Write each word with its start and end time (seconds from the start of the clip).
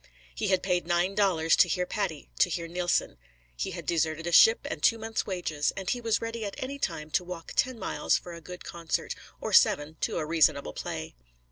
He 0.33 0.47
had 0.47 0.63
paid 0.63 0.87
nine 0.87 1.13
dollars 1.13 1.55
to 1.57 1.67
hear 1.67 1.85
Patti; 1.85 2.27
to 2.39 2.49
hear 2.49 2.67
Nilsson, 2.67 3.19
he 3.55 3.69
had 3.69 3.85
deserted 3.85 4.25
a 4.25 4.31
ship 4.31 4.65
and 4.67 4.81
two 4.81 4.97
months' 4.97 5.27
wages; 5.27 5.71
and 5.77 5.87
he 5.91 6.01
was 6.01 6.23
ready 6.23 6.43
at 6.43 6.55
any 6.57 6.79
time 6.79 7.11
to 7.11 7.23
walk 7.23 7.53
ten 7.55 7.77
miles 7.77 8.17
for 8.17 8.33
a 8.33 8.41
good 8.41 8.63
concert, 8.65 9.13
or 9.39 9.53
seven 9.53 9.97
to 10.01 10.17
a 10.17 10.25
reasonable 10.25 10.73
play. 10.73 11.13